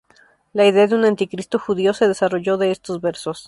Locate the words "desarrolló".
2.07-2.57